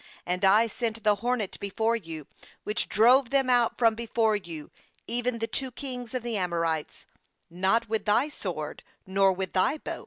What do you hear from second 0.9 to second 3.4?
the hornet before you, which drove